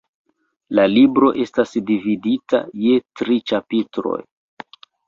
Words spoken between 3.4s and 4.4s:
ĉapitroj.